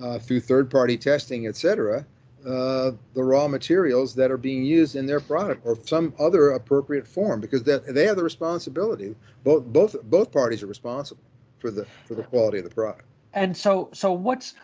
[0.01, 2.05] uh, through third-party testing, et cetera,
[2.47, 7.07] uh, the raw materials that are being used in their product or some other appropriate
[7.07, 9.15] form because they have the responsibility.
[9.45, 11.23] Both both both parties are responsible
[11.59, 13.07] for the for the quality of the product.
[13.33, 14.55] And so so what's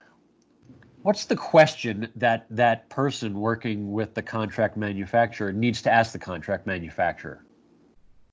[1.03, 6.19] what's the question that that person working with the contract manufacturer needs to ask the
[6.19, 7.45] contract manufacturer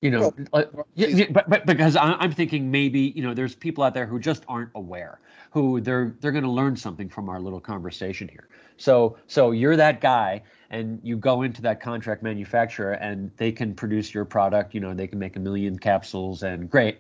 [0.01, 0.63] you know uh,
[0.95, 4.19] yeah, yeah, but, but because i'm thinking maybe you know there's people out there who
[4.19, 5.19] just aren't aware
[5.51, 9.75] who they're they're going to learn something from our little conversation here so so you're
[9.75, 14.73] that guy and you go into that contract manufacturer and they can produce your product,
[14.73, 16.99] you know, they can make a million capsules and great,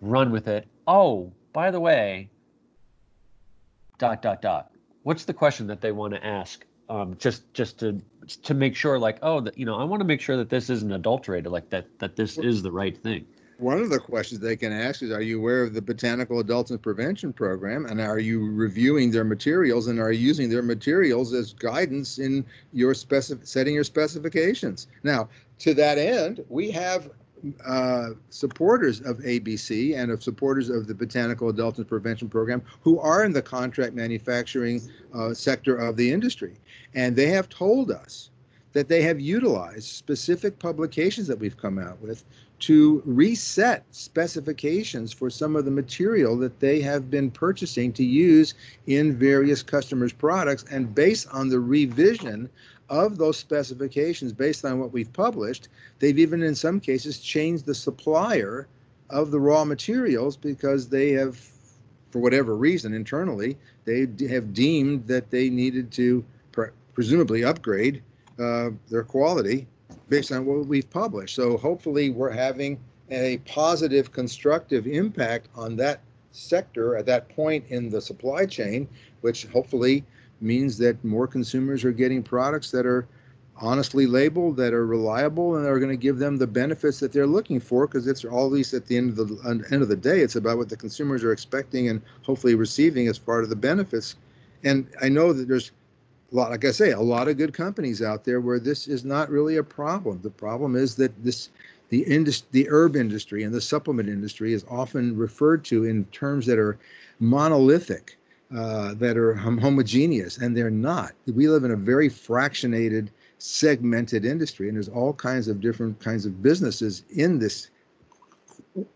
[0.00, 0.66] run with it.
[0.86, 2.30] Oh, by the way,
[3.98, 4.70] dot dot dot.
[5.08, 6.66] What's the question that they want to ask?
[6.90, 7.98] Um, just just to
[8.42, 10.68] to make sure like oh that you know I want to make sure that this
[10.68, 13.24] isn't adulterated like that that this is the right thing
[13.56, 16.82] one of the questions they can ask is Are you aware of the Botanical Adulterant
[16.82, 17.86] Prevention Program?
[17.86, 22.44] And are you reviewing their materials and are you using their materials as guidance in
[22.74, 24.88] your specific setting your specifications?
[25.02, 27.10] Now, to that end, we have
[27.66, 33.24] uh, supporters of ABC and of supporters of the Botanical Adulterant Prevention Program who are
[33.24, 34.80] in the contract manufacturing
[35.14, 36.54] uh, sector of the industry.
[36.94, 38.30] And they have told us
[38.72, 42.24] that they have utilized specific publications that we've come out with
[42.60, 48.54] to reset specifications for some of the material that they have been purchasing to use
[48.86, 50.64] in various customers' products.
[50.70, 52.48] And based on the revision
[52.88, 57.74] of those specifications, based on what we've published, they've even in some cases changed the
[57.74, 58.66] supplier
[59.10, 61.36] of the raw materials because they have,
[62.10, 68.02] for whatever reason internally, they have deemed that they needed to pre- presumably upgrade
[68.38, 69.66] uh, their quality
[70.08, 71.34] based on what we've published.
[71.34, 72.78] So hopefully, we're having
[73.10, 76.00] a positive, constructive impact on that
[76.32, 78.86] sector at that point in the supply chain,
[79.22, 80.04] which hopefully
[80.40, 83.06] means that more consumers are getting products that are
[83.60, 87.26] honestly labeled, that are reliable, and are going to give them the benefits that they're
[87.26, 87.86] looking for.
[87.86, 90.58] Because it's all these at the end of the end of the day, it's about
[90.58, 94.16] what the consumers are expecting and hopefully receiving as part of the benefits.
[94.64, 95.72] And I know that there's
[96.32, 99.04] a lot, like I say, a lot of good companies out there where this is
[99.04, 100.20] not really a problem.
[100.22, 101.48] The problem is that this
[101.90, 106.44] the indus- the herb industry and the supplement industry is often referred to in terms
[106.46, 106.78] that are
[107.18, 108.18] monolithic,
[108.54, 111.12] uh, that are homogeneous, and they're not.
[111.26, 113.08] We live in a very fractionated,
[113.38, 117.70] segmented industry, and there's all kinds of different kinds of businesses in this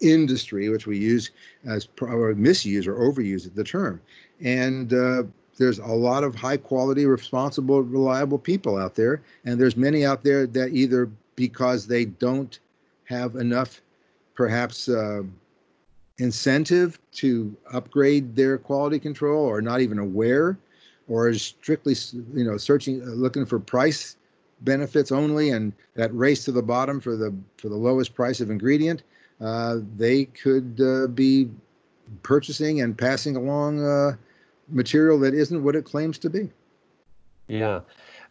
[0.01, 1.31] industry, which we use
[1.65, 4.01] as or misuse or overuse the term.
[4.41, 5.25] And uh,
[5.59, 10.25] there's a lot of high quality, responsible, reliable people out there, and there's many out
[10.25, 12.59] there that either because they don't
[13.05, 13.83] have enough,
[14.35, 15.23] perhaps, uh,
[16.19, 20.59] incentive to upgrade their quality control, or not even aware,
[21.09, 21.95] or is strictly,
[22.35, 24.17] you know, searching, uh, looking for price
[24.61, 28.51] benefits only, and that race to the bottom for the for the lowest price of
[28.51, 29.03] ingredient,
[29.41, 31.51] uh, they could uh, be
[32.23, 34.13] purchasing and passing along uh,
[34.69, 36.49] material that isn't what it claims to be.
[37.49, 37.81] Yeah.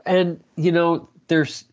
[0.06, 1.66] And, you know, there's,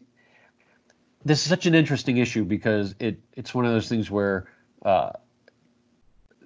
[1.25, 4.49] this is such an interesting issue because it, it's one of those things where,
[4.85, 5.11] uh,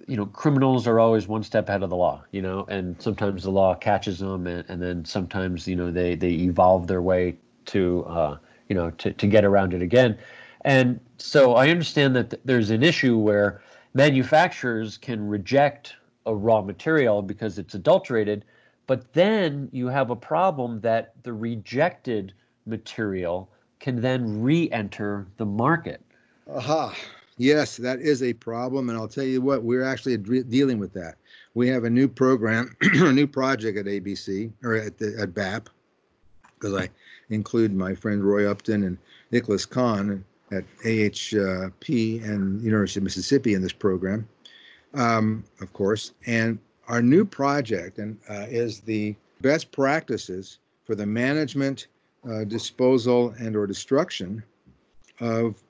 [0.07, 3.43] you know, criminals are always one step ahead of the law, you know, and sometimes
[3.43, 7.37] the law catches them and, and then sometimes, you know, they, they evolve their way
[7.65, 8.37] to, uh,
[8.67, 10.17] you know, to, to get around it again.
[10.61, 13.61] And so I understand that th- there's an issue where
[13.93, 18.45] manufacturers can reject a raw material because it's adulterated.
[18.87, 22.33] But then you have a problem that the rejected
[22.65, 26.01] material can then re enter the market.
[26.49, 26.95] Aha.
[27.37, 28.89] Yes, that is a problem.
[28.89, 31.15] And I'll tell you what, we're actually dealing with that.
[31.55, 35.69] We have a new program, a new project at ABC or at, the, at BAP,
[36.55, 36.89] because I
[37.29, 38.97] include my friend Roy Upton and
[39.31, 44.27] Ikhlas Khan at AHP and University of Mississippi in this program
[44.93, 46.13] um, of course.
[46.25, 51.87] And our new project and uh, is the best practices for the management,
[52.29, 54.43] uh, disposal, and or destruction
[55.19, 55.61] of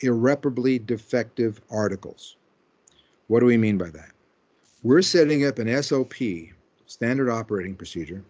[0.00, 2.36] irreparably defective articles.
[3.26, 4.10] What do we mean by that?
[4.82, 6.14] We're setting up an SOP,
[6.86, 8.22] standard operating procedure,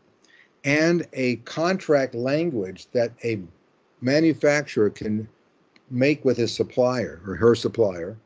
[0.64, 3.40] and a contract language that a
[4.00, 5.28] manufacturer can
[5.90, 8.16] make with his supplier or her supplier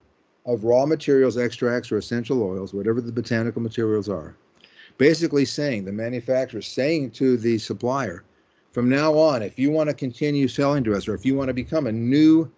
[0.46, 4.35] of raw materials, extracts, or essential oils, whatever the botanical materials are,
[4.98, 8.24] basically saying the manufacturer saying to the supplier,
[8.72, 11.48] from now on, if you want to continue selling to us or if you want
[11.48, 12.50] to become a new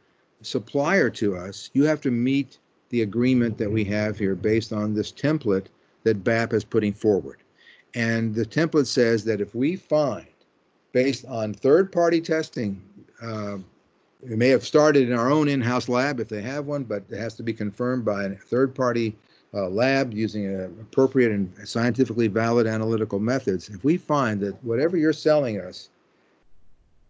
[0.47, 2.59] supplier to us, you have to meet
[2.91, 5.67] the agreement that we have here based on this template
[6.05, 7.39] that BAP is putting forward.
[7.95, 10.27] And the template says that if we find,
[10.93, 12.83] based on third party testing,
[13.23, 13.59] uh,
[14.23, 17.19] we may have started in our own in-house lab if they have one, but it
[17.19, 19.17] has to be confirmed by a third-party
[19.53, 23.69] uh, lab using appropriate and scientifically valid analytical methods.
[23.69, 25.91] If we find that whatever you're selling us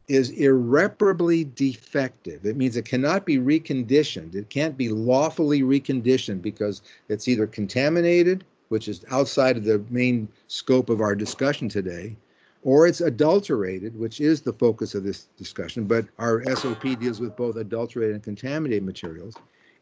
[0.08, 4.34] is irreparably defective, it means it cannot be reconditioned.
[4.34, 10.28] It can't be lawfully reconditioned because it's either contaminated, which is outside of the main
[10.48, 12.16] scope of our discussion today,
[12.62, 17.36] or it's adulterated, which is the focus of this discussion, but our SOP deals with
[17.36, 19.34] both adulterated and contaminated materials.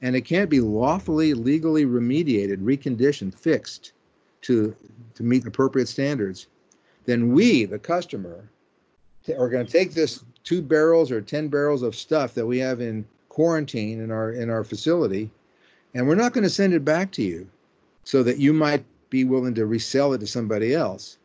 [0.03, 3.93] And it can't be lawfully, legally remediated, reconditioned, fixed
[4.43, 4.75] to,
[5.15, 6.49] to meet appropriate standards.
[7.07, 8.49] Then we, the customer,
[9.29, 12.81] are going to take this two barrels or 10 barrels of stuff that we have
[12.81, 15.31] in quarantine in our in our facility
[15.95, 17.49] and we're not going to send it back to you
[18.05, 21.17] so that you might be willing to resell it to somebody else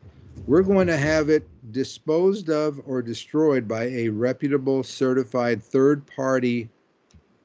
[0.46, 6.68] we're going to have it disposed of or destroyed by a reputable, certified third party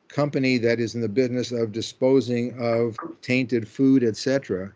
[0.07, 4.71] company that is in the business of disposing of tainted food, etc.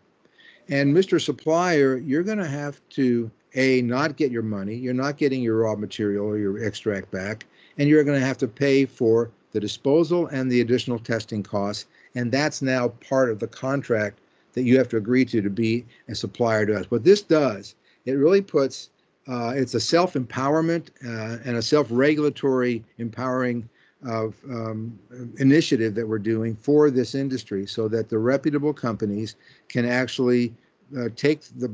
[0.67, 1.21] And Mr.
[1.21, 5.57] Supplier, you're going to have to a not get your money, you're not getting your
[5.57, 7.45] raw material or your extract back,
[7.77, 11.87] and you're going to have to pay for the disposal and the additional testing costs.
[12.15, 14.19] And that's now part of the contract
[14.53, 16.89] that you have to agree to to be a supplier to us.
[16.89, 18.89] What this does, it really puts
[19.27, 23.67] uh, it's a self empowerment uh, and a self regulatory empowering
[24.05, 24.97] of um,
[25.39, 29.35] initiative that we're doing for this industry so that the reputable companies
[29.67, 30.53] can actually
[30.97, 31.73] uh, take the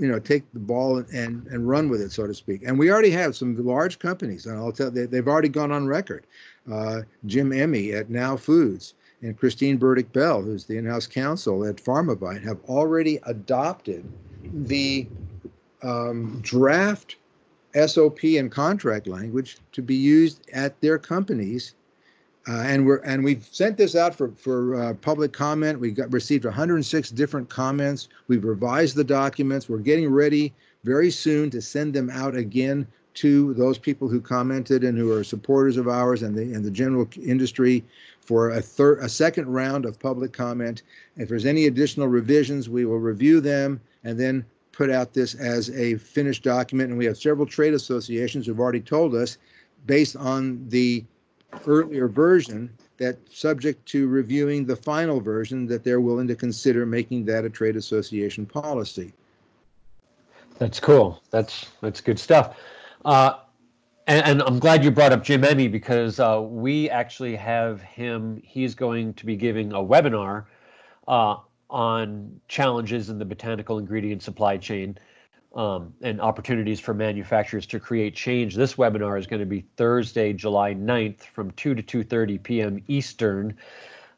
[0.00, 2.90] you know take the ball and and run with it so to speak and we
[2.90, 6.26] already have some large companies and I'll tell they, they've already gone on record
[6.70, 11.76] uh, Jim Emme at Now Foods and Christine Burdick Bell who's the in-house counsel at
[11.76, 14.04] Pharmavite have already adopted
[14.52, 15.06] the
[15.82, 17.16] um, draft
[17.74, 21.74] SOP and contract language to be used at their companies.
[22.46, 25.80] Uh, and we're and we've sent this out for for uh, public comment.
[25.80, 28.08] We got received 106 different comments.
[28.28, 29.68] We've revised the documents.
[29.68, 30.52] We're getting ready
[30.84, 35.24] very soon to send them out again to those people who commented and who are
[35.24, 37.82] supporters of ours and the and the general industry
[38.20, 40.82] for a third a second round of public comment.
[41.16, 45.70] If there's any additional revisions, we will review them and then put out this as
[45.70, 49.38] a finished document, and we have several trade associations who've already told us,
[49.86, 51.04] based on the
[51.66, 57.24] earlier version, that subject to reviewing the final version, that they're willing to consider making
[57.26, 59.12] that a trade association policy.
[60.58, 61.20] That's cool.
[61.30, 62.56] That's that's good stuff.
[63.04, 63.34] Uh,
[64.06, 68.40] and, and, I'm glad you brought up Jim Emme because uh, we actually have him.
[68.44, 70.44] He's going to be giving a webinar
[71.08, 71.36] uh,
[71.70, 74.98] on challenges in the botanical ingredient supply chain
[75.54, 78.54] um, and opportunities for manufacturers to create change.
[78.54, 82.82] This webinar is going to be Thursday, July 9th from 2 to 2.30 p.m.
[82.88, 83.56] Eastern.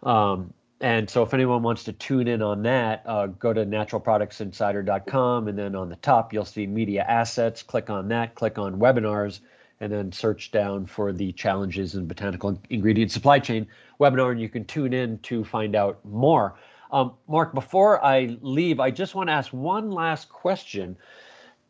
[0.02, 5.48] Um, and so if anyone wants to tune in on that, uh, go to naturalproductsinsider.com
[5.48, 7.62] and then on the top you'll see media assets.
[7.62, 9.40] Click on that, click on webinars,
[9.80, 13.66] and then search down for the challenges in botanical ingredient supply chain
[14.00, 16.54] webinar, and you can tune in to find out more.
[16.90, 20.96] Um, Mark, before I leave, I just want to ask one last question.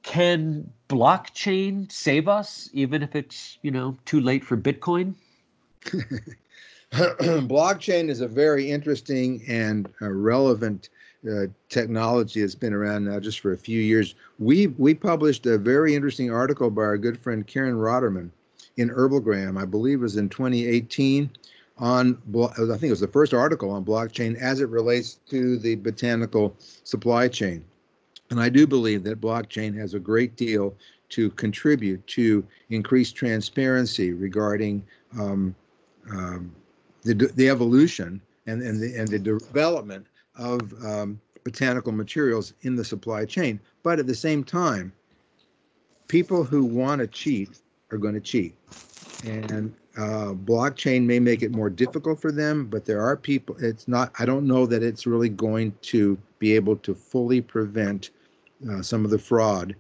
[0.07, 5.15] Can blockchain save us, even if it's you know too late for Bitcoin?
[6.93, 10.91] blockchain is a very interesting and uh, relevant
[11.29, 14.15] uh, technology that's been around now just for a few years.
[14.39, 18.31] We we published a very interesting article by our good friend Karen Raterman
[18.77, 21.31] in Herbalgram, I believe it was in 2018,
[21.79, 25.75] on, I think it was the first article on blockchain as it relates to the
[25.77, 26.55] botanical
[26.85, 27.65] supply chain.
[28.31, 30.74] And I do believe that blockchain has a great deal
[31.11, 34.85] to contribute to increased transparency regarding
[35.18, 35.55] um,
[36.11, 36.55] um,
[37.03, 40.07] the, the evolution and, and, the, and the development
[40.37, 43.61] of um, botanical materials in the supply chain.
[43.83, 44.93] But at the same time,
[46.09, 47.61] people who want to cheat
[47.93, 48.55] are going to cheat.
[49.24, 53.57] And uh, blockchain may make it more difficult for them, but there are people.
[53.59, 54.12] It's not.
[54.18, 58.11] I don't know that it's really going to be able to fully prevent
[58.71, 59.75] uh, some of the fraud,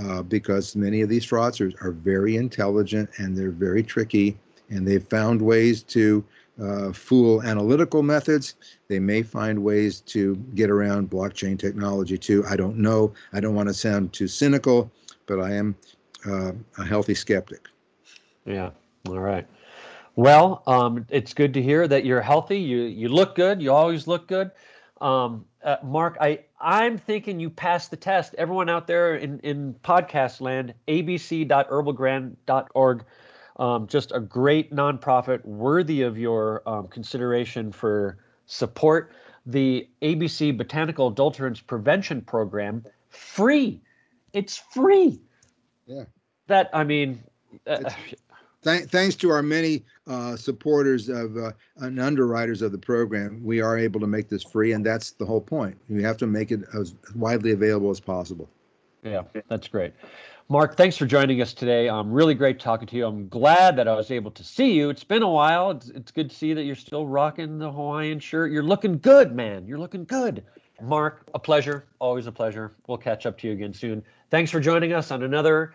[0.00, 5.06] uh, because many of these fraudsters are very intelligent and they're very tricky, and they've
[5.08, 6.24] found ways to
[6.62, 8.54] uh, fool analytical methods.
[8.88, 12.44] They may find ways to get around blockchain technology too.
[12.48, 13.12] I don't know.
[13.32, 14.90] I don't want to sound too cynical,
[15.26, 15.74] but I am
[16.26, 17.66] uh, a healthy skeptic.
[18.44, 18.70] Yeah.
[19.08, 19.46] All right.
[20.16, 22.58] Well, um, it's good to hear that you're healthy.
[22.58, 23.62] You you look good.
[23.62, 24.50] You always look good.
[25.00, 28.34] Um, uh, Mark, I I'm thinking you passed the test.
[28.36, 33.04] Everyone out there in in podcast land, abc.herbalgram.org.
[33.56, 39.12] Um, just a great nonprofit worthy of your um, consideration for support.
[39.46, 43.80] The ABC Botanical Adulterants Prevention Program, free.
[44.32, 45.20] It's free.
[45.86, 46.04] Yeah.
[46.46, 47.22] That I mean,
[47.66, 47.90] uh,
[48.62, 53.60] th- thanks to our many uh, supporters of uh, and underwriters of the program, we
[53.60, 55.76] are able to make this free, and that's the whole point.
[55.88, 58.48] We have to make it as widely available as possible.
[59.02, 59.94] Yeah, that's great.
[60.48, 61.88] Mark, thanks for joining us today.
[61.88, 63.06] Um, really great talking to you.
[63.06, 64.90] I'm glad that I was able to see you.
[64.90, 65.70] It's been a while.
[65.70, 68.50] It's, it's good to see that you're still rocking the Hawaiian shirt.
[68.50, 69.64] You're looking good, man.
[69.64, 70.42] You're looking good.
[70.82, 71.86] Mark, a pleasure.
[72.00, 72.72] Always a pleasure.
[72.88, 74.02] We'll catch up to you again soon.
[74.30, 75.72] Thanks for joining us on another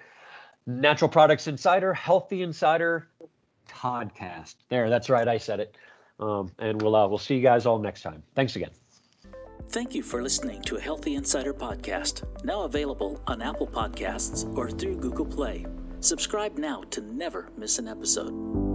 [0.68, 3.08] Natural Products Insider, Healthy Insider
[3.70, 4.56] podcast.
[4.70, 5.28] There, that's right.
[5.28, 5.78] I said it.
[6.20, 8.24] Um, and we'll uh, we'll see you guys all next time.
[8.36, 8.72] Thanks again.
[9.70, 14.70] Thank you for listening to a Healthy Insider podcast, now available on Apple Podcasts or
[14.70, 15.66] through Google Play.
[16.00, 18.75] Subscribe now to never miss an episode.